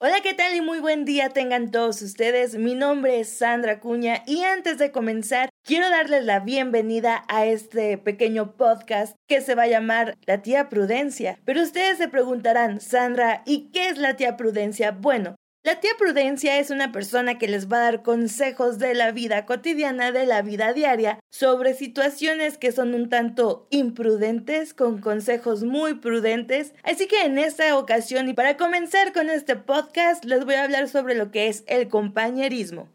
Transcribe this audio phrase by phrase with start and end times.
[0.00, 2.56] Hola, ¿qué tal y muy buen día tengan todos ustedes?
[2.56, 7.98] Mi nombre es Sandra Cuña y antes de comenzar quiero darles la bienvenida a este
[7.98, 11.40] pequeño podcast que se va a llamar La tía Prudencia.
[11.44, 14.92] Pero ustedes se preguntarán, Sandra, ¿y qué es la tía Prudencia?
[14.92, 15.34] Bueno,
[15.68, 19.44] la tía Prudencia es una persona que les va a dar consejos de la vida
[19.44, 25.92] cotidiana, de la vida diaria, sobre situaciones que son un tanto imprudentes, con consejos muy
[25.92, 26.72] prudentes.
[26.84, 30.88] Así que en esta ocasión y para comenzar con este podcast, les voy a hablar
[30.88, 32.88] sobre lo que es el compañerismo.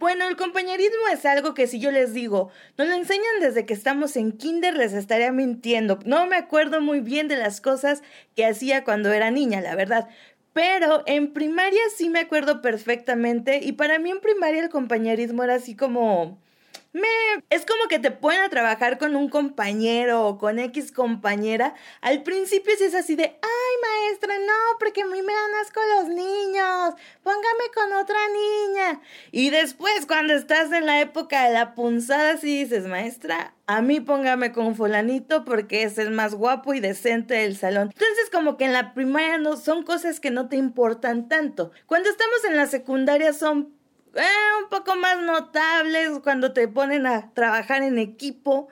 [0.00, 3.74] Bueno, el compañerismo es algo que si yo les digo, nos lo enseñan desde que
[3.74, 6.00] estamos en kinder, les estaría mintiendo.
[6.04, 8.02] No me acuerdo muy bien de las cosas
[8.34, 10.08] que hacía cuando era niña, la verdad.
[10.54, 15.56] Pero en primaria sí me acuerdo perfectamente y para mí en primaria el compañerismo era
[15.56, 16.38] así como...
[16.94, 17.08] Me,
[17.50, 21.74] es como que te ponen a trabajar con un compañero o con X compañera.
[22.00, 25.80] Al principio sí es así de, ay maestra, no, porque a mí me dan asco
[25.96, 26.94] los niños,
[27.24, 29.00] póngame con otra niña.
[29.32, 33.98] Y después cuando estás en la época de la punzada, sí dices, maestra, a mí
[33.98, 37.90] póngame con fulanito porque es el más guapo y decente del salón.
[37.92, 41.72] Entonces como que en la primaria no son cosas que no te importan tanto.
[41.86, 43.74] Cuando estamos en la secundaria son
[44.16, 48.68] eh, un poco más notables cuando te ponen a trabajar en equipo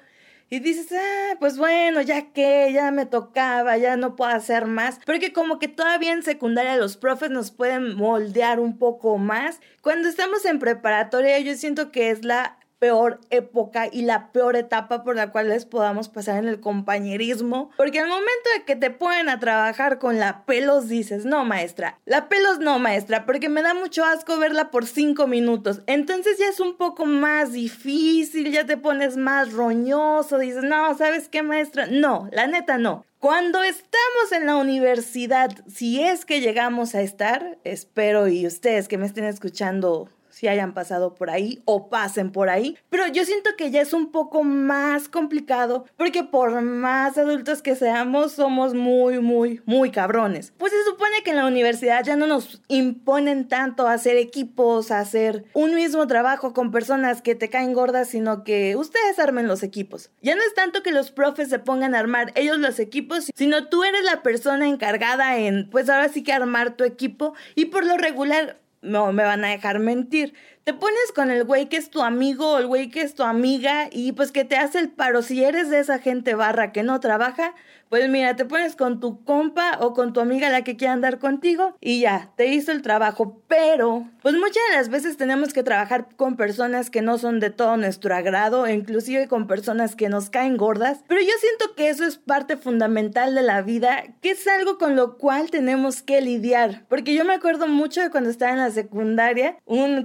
[0.53, 5.01] y dices, ah, pues bueno, ya que, ya me tocaba, ya no puedo hacer más.
[5.07, 9.61] Porque como que todavía en secundaria los profes nos pueden moldear un poco más.
[9.81, 15.05] Cuando estamos en preparatoria yo siento que es la peor época y la peor etapa
[15.05, 17.71] por la cual les podamos pasar en el compañerismo.
[17.77, 22.01] Porque al momento de que te ponen a trabajar con la pelos dices, no maestra,
[22.07, 25.83] la pelos no maestra, porque me da mucho asco verla por cinco minutos.
[25.87, 31.29] Entonces ya es un poco más difícil, ya te pones más roñoso, dices, no, ¿sabes
[31.29, 31.87] qué maestra?
[31.87, 33.05] No, la neta no.
[33.21, 38.99] Cuando estamos en la universidad, si es que llegamos a estar, espero y ustedes que
[38.99, 40.09] me estén escuchando
[40.43, 42.77] si hayan pasado por ahí o pasen por ahí.
[42.91, 47.77] Pero yo siento que ya es un poco más complicado porque por más adultos que
[47.77, 50.53] seamos, somos muy, muy, muy cabrones.
[50.59, 55.45] Pues se supone que en la universidad ya no nos imponen tanto hacer equipos, hacer
[55.55, 60.11] un mismo trabajo con personas que te caen gordas, sino que ustedes armen los equipos.
[60.23, 63.69] Ya no es tanto que los profes se pongan a armar ellos los equipos, sino
[63.69, 67.87] tú eres la persona encargada en, pues ahora sí que armar tu equipo y por
[67.87, 70.35] lo regular no me van a dejar mentir.
[70.65, 73.25] Te pones con el güey que es tu amigo o el güey que es tu
[73.25, 75.23] amiga y pues que te hace el paro.
[75.23, 77.55] Si eres de esa gente barra que no trabaja,
[77.93, 81.19] pues mira, te pones con tu compa o con tu amiga la que quiera andar
[81.19, 83.43] contigo y ya, te hizo el trabajo.
[83.49, 87.51] Pero, pues muchas de las veces tenemos que trabajar con personas que no son de
[87.51, 91.05] todo nuestro agrado, e inclusive con personas que nos caen gordas.
[91.07, 94.97] Pero yo siento que eso es parte fundamental de la vida, que es algo con
[94.97, 96.87] lo cual tenemos que lidiar.
[96.89, 100.05] Porque yo me acuerdo mucho de cuando estaba en la secundaria, un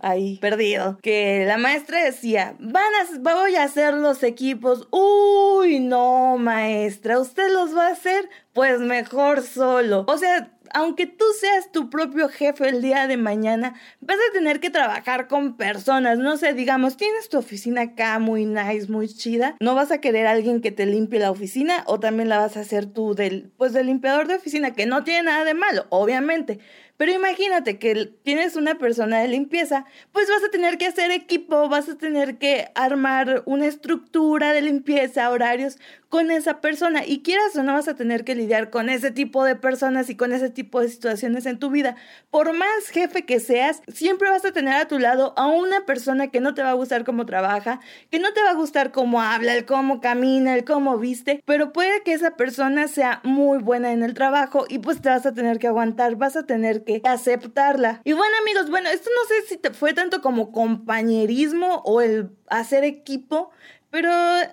[0.00, 4.88] ahí perdido, que la maestra decía, van a, voy a hacer los equipos.
[4.90, 8.28] Uy, no, maestra usted los va a hacer,
[8.60, 10.04] pues mejor solo.
[10.06, 13.72] O sea, aunque tú seas tu propio jefe el día de mañana,
[14.02, 16.18] vas a tener que trabajar con personas.
[16.18, 19.56] No sé, digamos, tienes tu oficina acá muy nice, muy chida.
[19.60, 22.58] No vas a querer a alguien que te limpie la oficina o también la vas
[22.58, 25.86] a hacer tú del, pues del limpiador de oficina, que no tiene nada de malo,
[25.88, 26.60] obviamente.
[27.00, 31.66] Pero imagínate que tienes una persona de limpieza, pues vas a tener que hacer equipo,
[31.70, 35.78] vas a tener que armar una estructura de limpieza, horarios
[36.10, 37.06] con esa persona.
[37.06, 40.16] Y quieras o no vas a tener que lidiar con ese tipo de personas y
[40.16, 41.96] con ese tipo de situaciones en tu vida.
[42.30, 46.26] Por más jefe que seas, siempre vas a tener a tu lado a una persona
[46.26, 49.22] que no te va a gustar cómo trabaja, que no te va a gustar cómo
[49.22, 53.92] habla, el cómo camina, el cómo viste, pero puede que esa persona sea muy buena
[53.92, 57.00] en el trabajo y pues te vas a tener que aguantar, vas a tener que
[57.04, 58.00] aceptarla.
[58.04, 62.30] Y bueno amigos, bueno, esto no sé si te fue tanto como compañerismo o el
[62.48, 63.50] hacer equipo,
[63.90, 64.50] pero eh,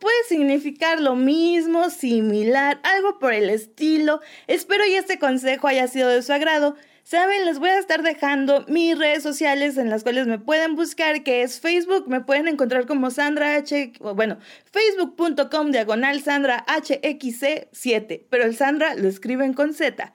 [0.00, 4.20] puede significar lo mismo, similar, algo por el estilo.
[4.46, 6.76] Espero y este consejo haya sido de su agrado.
[7.04, 11.22] Saben, les voy a estar dejando mis redes sociales en las cuales me pueden buscar,
[11.22, 14.38] que es Facebook, me pueden encontrar como Sandra H, bueno,
[14.72, 20.14] facebook.com diagonal Sandra HXC7, pero el Sandra lo escriben con Z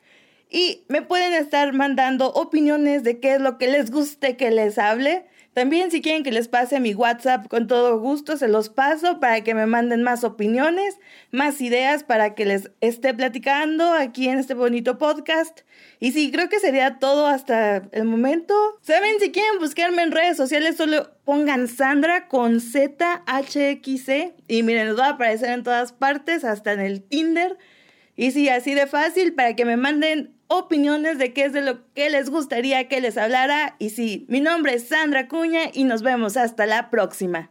[0.50, 4.79] y me pueden estar mandando opiniones de qué es lo que les guste que les
[4.79, 5.25] hable.
[5.59, 9.41] También si quieren que les pase mi WhatsApp, con todo gusto se los paso para
[9.41, 10.95] que me manden más opiniones,
[11.31, 15.63] más ideas para que les esté platicando aquí en este bonito podcast.
[16.00, 18.53] Y sí, creo que sería todo hasta el momento.
[18.83, 24.97] Saben, si quieren buscarme en redes sociales, solo pongan Sandra con ZHXC y miren, les
[24.97, 27.57] va a aparecer en todas partes, hasta en el Tinder.
[28.19, 31.86] Y sí, así de fácil para que me manden opiniones de qué es de lo
[31.94, 33.77] que les gustaría que les hablara.
[33.80, 37.50] Y sí, mi nombre es Sandra Cuña y nos vemos hasta la próxima.